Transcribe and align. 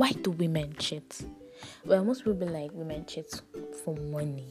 why 0.00 0.12
do 0.12 0.30
women 0.30 0.74
cheat? 0.78 1.26
Well, 1.84 2.02
most 2.02 2.20
people 2.20 2.32
be 2.32 2.46
like 2.46 2.70
women 2.72 3.04
cheat 3.04 3.42
for 3.84 3.94
money, 3.94 4.46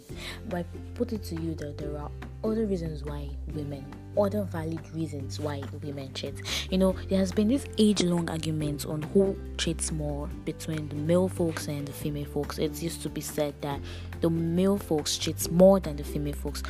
but 0.48 0.60
I 0.60 0.66
put 0.94 1.12
it 1.12 1.24
to 1.24 1.42
you 1.42 1.56
that 1.56 1.76
there 1.76 1.98
are 1.98 2.12
other 2.44 2.68
reasons 2.68 3.04
why 3.04 3.30
women, 3.56 3.84
other 4.16 4.44
valid 4.44 4.80
reasons 4.94 5.40
why 5.40 5.64
women 5.82 6.14
cheat. 6.14 6.36
You 6.70 6.78
know, 6.78 6.92
there 7.10 7.18
has 7.18 7.32
been 7.32 7.48
this 7.48 7.66
age-long 7.80 8.30
argument 8.30 8.86
on 8.86 9.02
who 9.02 9.36
cheats 9.58 9.92
more 9.92 10.28
between 10.46 10.88
the 10.88 10.96
male 10.98 11.28
folks 11.28 11.68
and 11.68 11.88
the 11.88 11.94
female 11.94 12.26
folks. 12.26 12.60
It 12.60 12.80
used 12.84 13.02
to 13.02 13.10
be 13.10 13.22
said 13.22 13.56
that 13.62 13.80
the 14.22 14.30
male 14.30 14.78
folks 14.78 15.18
cheats 15.18 15.50
more 15.50 15.80
than 15.80 15.96
the 15.96 16.04
female 16.04 16.36
folks, 16.36 16.62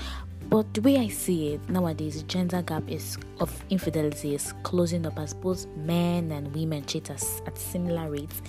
but 0.50 0.73
the 0.73 0.81
way 0.81 0.97
I 0.97 1.07
see 1.07 1.54
it 1.54 1.70
nowadays, 1.70 2.21
the 2.21 2.27
gender 2.27 2.61
gap 2.63 2.84
is 2.88 3.18
of 3.39 3.63
infidelity 3.70 4.34
is 4.34 4.54
closing 4.64 5.05
up 5.05 5.19
as 5.19 5.33
both 5.33 5.68
men 5.78 6.32
and 6.32 6.54
women 6.56 6.86
cheat 6.86 7.11
us 7.11 7.42
at 7.46 7.57
similar 7.57 8.10
rates. 8.10 8.42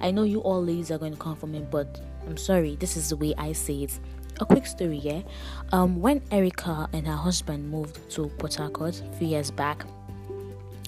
I 0.00 0.10
know 0.10 0.22
you 0.22 0.40
all 0.40 0.64
ladies 0.64 0.90
are 0.90 0.98
going 0.98 1.12
to 1.12 1.18
come 1.18 1.36
for 1.36 1.46
me, 1.46 1.64
but 1.70 2.00
I'm 2.26 2.38
sorry, 2.38 2.76
this 2.76 2.96
is 2.96 3.10
the 3.10 3.16
way 3.16 3.34
I 3.36 3.52
see 3.52 3.84
it. 3.84 4.00
A 4.40 4.46
quick 4.46 4.66
story, 4.66 4.96
yeah. 4.96 5.22
Um, 5.70 6.00
when 6.00 6.22
Erica 6.30 6.88
and 6.92 7.06
her 7.06 7.14
husband 7.16 7.70
moved 7.70 8.10
to 8.12 8.28
Port 8.38 8.54
Harcourt 8.54 9.00
a 9.00 9.16
few 9.16 9.28
years 9.28 9.50
back, 9.50 9.84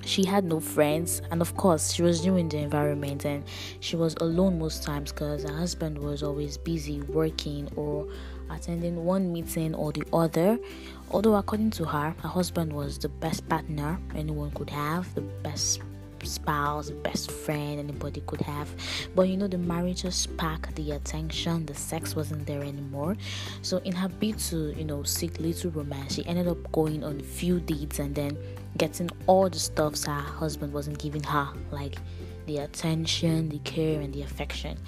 she 0.07 0.25
had 0.25 0.45
no 0.45 0.61
friends 0.61 1.23
and 1.31 1.41
of 1.41 1.57
course 1.57 1.93
she 1.93 2.03
was 2.03 2.25
new 2.25 2.37
in 2.37 2.49
the 2.49 2.59
environment 2.59 3.25
and 3.25 3.45
she 3.81 3.97
was 3.97 4.15
alone 4.21 4.59
most 4.59 4.83
times 4.83 5.13
because 5.13 5.43
her 5.43 5.57
husband 5.57 5.99
was 5.99 6.23
always 6.23 6.57
busy 6.57 7.03
working 7.03 7.69
or 7.77 8.07
attending 8.51 9.05
one 9.05 9.33
meeting 9.33 9.75
or 9.75 9.93
the 9.93 10.05
other. 10.13 10.59
Although 11.11 11.35
according 11.35 11.71
to 11.73 11.85
her 11.85 12.15
her 12.21 12.29
husband 12.29 12.73
was 12.73 12.99
the 12.99 13.09
best 13.09 13.49
partner 13.49 13.99
anyone 14.15 14.51
could 14.53 14.71
have 14.71 15.13
the 15.15 15.21
best 15.21 15.81
spouse, 16.25 16.91
best 16.91 17.31
friend 17.31 17.79
anybody 17.79 18.23
could 18.27 18.41
have. 18.43 18.69
But 19.15 19.29
you 19.29 19.37
know, 19.37 19.49
the 19.49 19.59
marriage 19.59 20.03
just 20.03 20.23
sparked 20.23 20.75
the 20.77 20.93
attention, 20.93 21.67
the 21.67 21.75
sex 21.75 22.17
wasn't 22.17 22.47
there 22.47 22.63
anymore. 22.63 23.17
So, 23.63 23.79
in 23.79 23.93
her 23.93 24.09
bid 24.09 24.39
to, 24.51 24.73
you 24.77 24.85
know, 24.85 25.03
seek 25.03 25.39
little 25.39 25.71
romance, 25.71 26.15
she 26.15 26.27
ended 26.27 26.49
up 26.49 26.73
going 26.73 27.05
on 27.05 27.21
few 27.21 27.61
dates 27.61 27.99
and 27.99 28.15
then 28.15 28.37
getting 28.77 29.11
all 29.27 29.49
the 29.49 29.59
stuffs 29.59 30.05
her 30.05 30.13
husband 30.13 30.73
wasn't 30.73 30.99
giving 30.99 31.23
her, 31.23 31.49
like 31.71 31.97
the 32.47 32.59
attention, 32.59 33.49
the 33.49 33.59
care, 33.61 34.01
and 34.01 34.13
the 34.15 34.23
affection. 34.23 34.79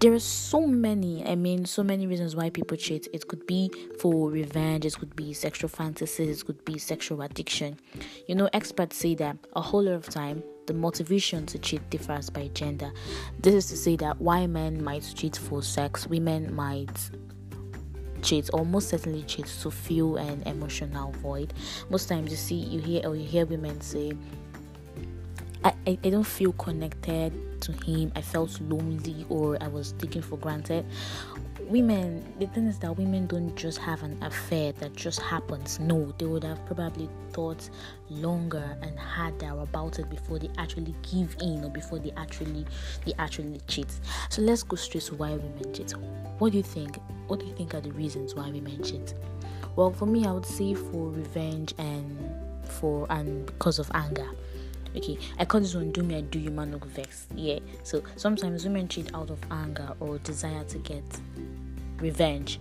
There 0.00 0.12
are 0.12 0.18
so 0.18 0.66
many, 0.66 1.24
I 1.26 1.36
mean, 1.36 1.64
so 1.64 1.82
many 1.82 2.06
reasons 2.06 2.34
why 2.34 2.50
people 2.50 2.76
cheat. 2.76 3.08
It 3.12 3.28
could 3.28 3.46
be 3.46 3.70
for 4.00 4.30
revenge, 4.30 4.84
it 4.84 4.98
could 4.98 5.14
be 5.14 5.32
sexual 5.32 5.68
fantasies, 5.68 6.40
it 6.40 6.44
could 6.44 6.64
be 6.64 6.78
sexual 6.78 7.22
addiction. 7.22 7.78
You 8.26 8.34
know, 8.34 8.48
experts 8.52 8.96
say 8.96 9.14
that 9.16 9.36
a 9.54 9.60
whole 9.60 9.84
lot 9.84 9.94
of 9.94 10.08
time 10.08 10.42
the 10.66 10.74
motivation 10.74 11.46
to 11.46 11.58
cheat 11.58 11.88
differs 11.90 12.30
by 12.30 12.48
gender. 12.48 12.92
This 13.38 13.54
is 13.54 13.70
to 13.70 13.76
say 13.76 13.96
that 13.96 14.20
why 14.20 14.46
men 14.46 14.82
might 14.82 15.10
cheat 15.14 15.36
for 15.36 15.62
sex, 15.62 16.06
women 16.06 16.54
might 16.54 17.10
cheat 18.22 18.50
or 18.52 18.66
most 18.66 18.88
certainly 18.88 19.22
cheat 19.22 19.46
to 19.46 19.70
fill 19.70 20.16
an 20.16 20.42
emotional 20.46 21.12
void. 21.12 21.52
Most 21.90 22.08
times 22.08 22.30
you 22.30 22.36
see 22.36 22.56
you 22.56 22.80
hear 22.80 23.06
or 23.06 23.14
you 23.14 23.24
hear 23.24 23.46
women 23.46 23.80
say 23.80 24.12
I, 25.66 25.74
I, 25.84 25.98
I 26.04 26.10
don't 26.10 26.22
feel 26.22 26.52
connected 26.52 27.32
to 27.62 27.72
him. 27.72 28.12
I 28.14 28.20
felt 28.20 28.60
lonely 28.60 29.26
or 29.28 29.60
I 29.60 29.66
was 29.66 29.92
taken 29.98 30.22
for 30.22 30.36
granted. 30.38 30.86
Women, 31.62 32.24
the 32.38 32.46
thing 32.46 32.68
is 32.68 32.78
that 32.78 32.96
women 32.96 33.26
don't 33.26 33.52
just 33.56 33.78
have 33.78 34.04
an 34.04 34.16
affair 34.22 34.70
that 34.74 34.94
just 34.94 35.20
happens. 35.20 35.80
No, 35.80 36.14
they 36.18 36.26
would 36.26 36.44
have 36.44 36.64
probably 36.66 37.08
thought 37.32 37.68
longer 38.10 38.78
and 38.80 38.96
harder 38.96 39.58
about 39.58 39.98
it 39.98 40.08
before 40.08 40.38
they 40.38 40.50
actually 40.56 40.94
give 41.02 41.34
in 41.42 41.64
or 41.64 41.70
before 41.70 41.98
they 41.98 42.12
actually 42.16 42.64
they 43.04 43.14
actually 43.18 43.60
cheat. 43.66 43.90
So 44.28 44.42
let's 44.42 44.62
go 44.62 44.76
straight 44.76 45.02
to 45.04 45.16
why 45.16 45.32
women 45.32 45.74
cheat. 45.74 45.90
What 46.38 46.52
do 46.52 46.58
you 46.58 46.62
think? 46.62 47.00
What 47.26 47.40
do 47.40 47.46
you 47.46 47.54
think 47.56 47.74
are 47.74 47.80
the 47.80 47.90
reasons 47.90 48.36
why 48.36 48.48
women 48.50 48.84
cheat? 48.84 49.14
Well, 49.74 49.90
for 49.90 50.06
me, 50.06 50.26
I 50.26 50.30
would 50.30 50.46
say 50.46 50.74
for 50.74 51.10
revenge 51.10 51.74
and 51.76 52.16
for 52.62 53.08
and 53.10 53.46
because 53.46 53.80
of 53.80 53.90
anger 53.94 54.28
okay 54.96 55.18
i 55.38 55.44
call 55.44 55.60
this 55.60 55.74
one 55.74 55.90
do 55.92 56.02
me 56.02 56.16
i 56.16 56.20
do 56.20 56.38
you 56.38 56.50
man 56.50 56.70
no 56.70 56.78
vex. 56.78 57.26
Yeah. 57.34 57.58
So 57.82 58.02
sometimes 58.16 58.64
women 58.64 58.88
cheat 58.88 59.14
out 59.14 59.30
of 59.30 59.38
anger 59.50 59.92
or 60.00 60.18
desire 60.18 60.64
to 60.64 60.78
get 60.78 61.04
revenge. 61.98 62.60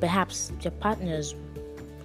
Perhaps 0.00 0.52
their 0.62 0.72
partners 0.72 1.34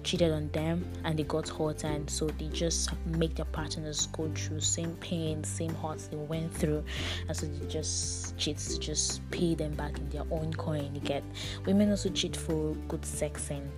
cheated 0.02 0.32
on 0.32 0.48
them 0.52 0.90
and 1.04 1.18
they 1.18 1.24
got 1.24 1.46
hurt 1.46 1.84
and 1.84 2.08
so 2.08 2.26
they 2.26 2.48
just 2.48 2.88
make 3.04 3.34
their 3.34 3.44
partners 3.44 4.06
go 4.12 4.30
through 4.34 4.58
same 4.58 4.94
pain 4.96 5.44
same 5.44 5.74
hurts 5.74 6.06
they 6.06 6.16
went 6.16 6.52
through. 6.54 6.82
And 7.28 7.36
so 7.36 7.46
they 7.46 7.66
just 7.66 8.36
cheat 8.38 8.56
to 8.58 8.78
just 8.78 9.28
pay 9.30 9.54
them 9.54 9.74
back 9.74 9.98
in 9.98 10.08
their 10.10 10.24
own 10.30 10.52
coin 10.54 10.94
you 10.94 11.00
get. 11.00 11.22
Women 11.66 11.90
also 11.90 12.08
cheat 12.08 12.36
for 12.36 12.74
good 12.88 13.04
sex 13.04 13.50
and 13.50 13.70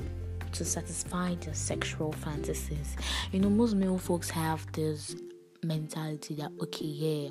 to 0.52 0.64
satisfy 0.64 1.34
their 1.36 1.54
sexual 1.54 2.12
fantasies. 2.12 2.96
You 3.32 3.40
know 3.40 3.50
most 3.50 3.74
male 3.74 3.98
folks 3.98 4.28
have 4.30 4.70
this 4.72 5.16
mentality 5.65 6.34
that 6.34 6.50
okay, 6.61 6.84
yeah, 6.87 7.28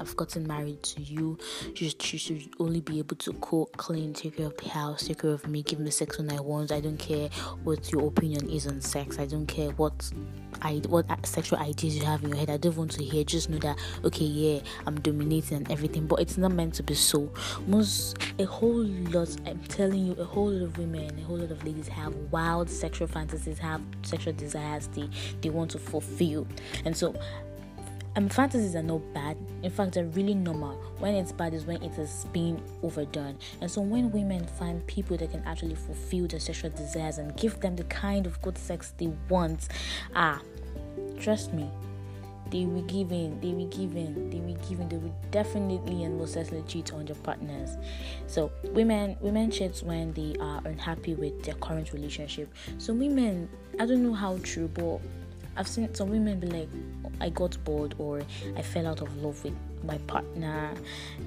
I've 0.00 0.16
gotten 0.16 0.46
married 0.46 0.82
to 0.82 1.02
you. 1.02 1.38
You 1.74 1.88
should, 1.88 2.12
you 2.12 2.18
should 2.18 2.48
only 2.58 2.80
be 2.80 2.98
able 2.98 3.16
to 3.16 3.32
cook, 3.34 3.76
clean, 3.76 4.12
take 4.14 4.36
care 4.36 4.46
of 4.46 4.56
the 4.56 4.68
house, 4.68 5.06
take 5.06 5.22
care 5.22 5.32
of 5.32 5.46
me, 5.46 5.62
give 5.62 5.80
me 5.80 5.90
sex 5.90 6.18
when 6.18 6.30
I 6.30 6.40
want. 6.40 6.72
I 6.72 6.80
don't 6.80 6.98
care 6.98 7.28
what 7.62 7.90
your 7.92 8.08
opinion 8.08 8.48
is 8.48 8.66
on 8.66 8.80
sex. 8.80 9.18
I 9.18 9.26
don't 9.26 9.46
care 9.46 9.70
what 9.72 10.10
I 10.62 10.80
what 10.88 11.06
sexual 11.26 11.58
ideas 11.58 11.96
you 11.96 12.04
have 12.04 12.22
in 12.22 12.30
your 12.30 12.38
head. 12.38 12.50
I 12.50 12.56
don't 12.56 12.76
want 12.76 12.92
to 12.92 13.04
hear. 13.04 13.24
Just 13.24 13.50
know 13.50 13.58
that 13.58 13.78
okay, 14.04 14.24
yeah, 14.24 14.60
I'm 14.86 15.00
dominating 15.00 15.58
and 15.58 15.70
everything, 15.70 16.06
but 16.06 16.20
it's 16.20 16.36
not 16.36 16.52
meant 16.52 16.74
to 16.74 16.82
be 16.82 16.94
so. 16.94 17.30
Most 17.66 18.18
a 18.38 18.44
whole 18.44 18.84
lot. 18.84 19.28
I'm 19.46 19.60
telling 19.64 20.06
you, 20.06 20.12
a 20.14 20.24
whole 20.24 20.50
lot 20.50 20.62
of 20.62 20.78
women, 20.78 21.18
a 21.18 21.22
whole 21.22 21.38
lot 21.38 21.50
of 21.50 21.64
ladies 21.64 21.88
have 21.88 22.14
wild 22.30 22.70
sexual 22.70 23.06
fantasies, 23.06 23.58
have 23.58 23.80
sexual 24.02 24.32
desires 24.32 24.88
they 24.88 25.08
they 25.40 25.50
want 25.50 25.70
to 25.72 25.78
fulfill, 25.78 26.46
and 26.84 26.96
so 26.96 27.14
um, 28.16 28.28
fantasies 28.28 28.76
are 28.76 28.82
not 28.82 29.00
bad. 29.12 29.36
In 29.62 29.70
fact, 29.70 29.92
they're 29.92 30.04
really 30.06 30.34
normal. 30.34 30.74
When 30.98 31.14
it's 31.14 31.32
bad 31.32 31.54
is 31.54 31.66
when 31.66 31.82
it 31.82 31.98
is 31.98 32.26
being 32.32 32.62
overdone. 32.82 33.38
And 33.60 33.70
so, 33.70 33.80
when 33.80 34.10
women 34.12 34.46
find 34.46 34.86
people 34.86 35.16
that 35.16 35.30
can 35.30 35.42
actually 35.44 35.74
fulfill 35.74 36.26
their 36.26 36.40
sexual 36.40 36.70
desires 36.70 37.18
and 37.18 37.36
give 37.36 37.60
them 37.60 37.76
the 37.76 37.84
kind 37.84 38.26
of 38.26 38.40
good 38.42 38.56
sex 38.56 38.92
they 38.98 39.12
want, 39.28 39.68
ah, 40.14 40.40
trust 41.18 41.52
me, 41.52 41.68
they 42.50 42.66
will 42.66 42.82
give 42.82 43.10
in, 43.10 43.40
they 43.40 43.52
will 43.52 43.66
give 43.66 43.96
in, 43.96 44.30
they 44.30 44.38
will 44.38 44.54
give 44.68 44.78
in, 44.78 44.88
they 44.88 44.96
will 44.96 45.14
definitely 45.30 46.04
and 46.04 46.18
most 46.18 46.34
certainly 46.34 46.62
cheat 46.68 46.92
on 46.92 47.04
their 47.06 47.16
partners. 47.16 47.76
So 48.26 48.52
women 48.70 49.16
women 49.20 49.50
cheat 49.50 49.82
when 49.82 50.12
they 50.12 50.36
are 50.40 50.60
unhappy 50.64 51.14
with 51.14 51.42
their 51.42 51.54
current 51.54 51.92
relationship. 51.92 52.52
So 52.78 52.92
women 52.92 53.48
I 53.80 53.86
don't 53.86 54.04
know 54.04 54.14
how 54.14 54.38
true, 54.44 54.68
but 54.68 55.00
I've 55.56 55.68
seen 55.68 55.94
some 55.94 56.10
women 56.10 56.40
be 56.40 56.48
like, 56.48 56.68
I 57.20 57.28
got 57.30 57.62
bored 57.64 57.94
or 57.98 58.22
I 58.56 58.62
fell 58.62 58.86
out 58.86 59.00
of 59.00 59.16
love 59.22 59.42
with 59.44 59.54
my 59.84 59.98
partner, 59.98 60.72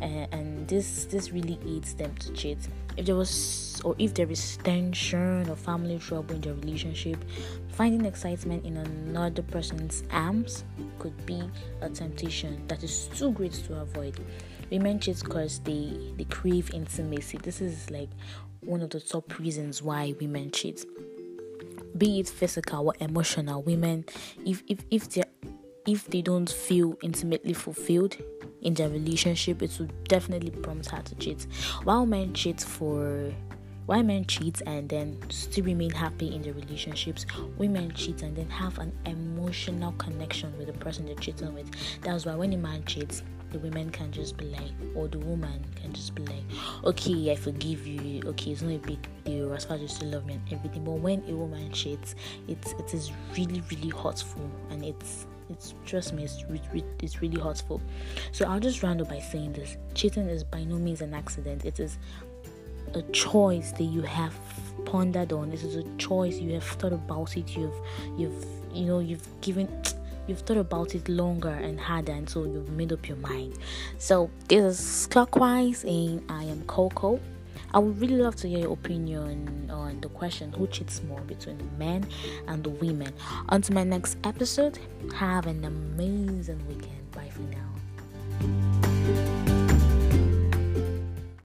and, 0.02 0.28
and 0.34 0.68
this 0.68 1.06
this 1.06 1.32
really 1.32 1.60
aids 1.66 1.94
them 1.94 2.14
to 2.16 2.34
cheat. 2.34 2.58
If 2.98 3.06
there 3.06 3.16
was 3.16 3.80
or 3.86 3.96
if 4.00 4.14
there 4.16 4.30
is 4.30 4.58
tension 4.58 5.50
or 5.50 5.56
family 5.56 6.00
trouble 6.00 6.36
in 6.36 6.42
their 6.42 6.56
relationship, 6.56 7.24
finding 7.70 8.06
excitement 8.06 8.66
in 8.66 8.78
another 8.78 9.44
person's 9.44 10.04
arms 10.12 10.64
could 11.00 11.26
be 11.26 11.42
a 11.82 11.90
temptation 11.90 12.68
that 12.68 12.84
is 12.84 13.08
too 13.14 13.32
great 13.32 13.54
to 13.54 13.80
avoid. 13.80 14.20
Women 14.72 15.00
cheat 15.00 15.22
because 15.24 15.60
they 15.60 16.14
they 16.18 16.26
crave 16.26 16.74
intimacy. 16.74 17.38
This 17.38 17.62
is 17.62 17.90
like 17.92 18.10
one 18.62 18.82
of 18.82 18.90
the 18.90 19.00
top 19.00 19.38
reasons 19.40 19.82
why 19.82 20.14
women 20.20 20.52
cheat 20.52 20.84
be 21.98 22.20
it 22.20 22.30
physical 22.30 22.88
or 22.88 22.94
emotional 23.00 23.62
women 23.64 24.06
if 24.46 24.64
if 24.68 24.80
if 24.92 25.10
they 25.10 25.24
if 25.86 26.06
they 26.08 26.22
don't 26.22 26.50
feel 26.50 26.98
intimately 27.02 27.54
fulfilled 27.54 28.18
in 28.62 28.74
their 28.74 28.90
relationship 28.90 29.62
it 29.62 29.76
will 29.80 29.88
definitely 30.08 30.52
prompt 30.52 30.88
her 30.90 31.02
to 31.02 31.16
cheat. 31.16 31.48
While 31.84 32.06
men 32.06 32.34
cheat 32.34 32.62
for 32.62 33.32
why 33.86 34.02
men 34.02 34.26
cheat 34.26 34.62
and 34.68 34.90
then 34.90 35.18
still 35.30 35.64
remain 35.64 35.92
happy 35.92 36.36
in 36.36 36.42
their 36.42 36.54
relationships 36.54 37.26
women 37.58 37.94
cheat 37.94 38.22
and 38.22 38.36
then 38.36 38.50
have 38.50 38.78
an 38.80 38.92
emotional 39.06 39.94
connection 39.94 40.56
with 40.58 40.68
the 40.68 40.74
person 40.74 41.06
they're 41.06 41.16
cheating 41.16 41.54
with. 41.54 41.72
That's 42.02 42.26
why 42.26 42.36
when 42.36 42.52
a 42.52 42.58
man 42.58 42.84
cheats 42.84 43.24
the 43.52 43.60
women 43.60 43.90
can 43.90 44.12
just 44.12 44.38
be 44.38 44.46
like, 44.46 44.72
or 44.96 45.08
the 45.08 45.20
woman 45.20 45.64
can 45.76 45.94
just 45.94 46.16
be 46.16 46.24
like, 46.24 46.44
okay, 46.84 47.32
I 47.32 47.36
forgive 47.36 47.88
you. 47.88 48.22
Okay, 48.26 48.52
it's 48.52 48.62
not 48.62 48.74
a 48.74 48.80
big 48.80 49.00
deal 49.24 49.54
as 49.54 49.66
far 49.66 49.76
as 49.76 49.82
you 49.82 49.88
still 49.88 50.10
love 50.10 50.26
me 50.26 50.34
and 50.34 50.54
everything. 50.54 50.84
But 50.84 50.94
when 50.94 51.24
a 51.28 51.34
woman 51.34 51.72
cheats, 51.72 52.16
it's 52.48 52.74
it 52.74 52.94
is 52.94 53.12
really 53.38 53.62
really 53.72 53.90
hurtful, 53.90 54.50
and 54.70 54.84
it's 54.84 55.26
it's 55.50 55.74
trust 55.86 56.14
me, 56.14 56.24
it's 56.24 56.44
it's 57.02 57.22
really 57.22 57.40
hurtful. 57.40 57.82
So 58.32 58.46
I'll 58.46 58.60
just 58.60 58.84
round 58.84 59.02
up 59.02 59.10
by 59.10 59.20
saying 59.20 59.54
this: 59.54 59.78
cheating 59.94 60.28
is 60.28 60.44
by 60.44 60.64
no 60.64 60.76
means 60.76 61.02
an 61.02 61.14
accident. 61.14 61.66
It 61.66 61.80
is 61.80 61.98
a 62.94 63.02
choice 63.14 63.72
that 63.74 63.84
you 63.84 64.02
have 64.02 64.34
pondered 64.86 65.34
on. 65.34 65.50
This 65.50 65.64
is 65.64 65.76
a 65.76 65.84
choice 65.98 66.38
you 66.38 66.54
have 66.54 66.64
thought 66.64 66.94
about 66.94 67.38
it. 67.38 67.56
You've 67.56 67.76
you've 68.18 68.46
you 68.74 68.86
know 68.86 69.00
you've 69.00 69.28
given 69.42 69.68
you've 70.28 70.42
thought 70.42 70.58
about 70.58 70.96
it 70.96 71.08
longer 71.10 71.50
and 71.50 71.80
harder, 71.80 72.18
so 72.28 72.44
you've 72.44 72.70
made 72.70 72.94
up 72.94 73.08
your 73.08 73.18
mind. 73.18 73.58
So 73.98 74.30
this 74.48 74.80
is 74.80 75.08
clockwise, 75.08 75.84
and 75.84 76.24
I 76.30 76.44
am 76.44 76.64
Coco. 76.66 77.20
I 77.74 77.80
would 77.80 78.00
really 78.00 78.16
love 78.16 78.36
to 78.38 78.48
hear 78.48 78.60
your 78.60 78.74
opinion 78.74 79.70
on 79.70 80.00
the 80.02 80.10
question 80.10 80.54
who 80.54 80.68
cheats 80.68 81.02
more 81.04 81.22
between 81.22 81.58
the 81.58 81.66
men 81.78 82.08
and 82.48 82.64
the 82.64 82.70
women. 82.70 83.14
Until 83.50 83.76
my 83.76 83.84
next 83.84 84.18
episode, 84.24 84.80
have 85.16 85.48
an 85.48 85.66
amazing 85.66 86.66
weekend. 86.68 87.12
Bye 87.12 87.30
for 87.30 87.42
now. 87.42 88.87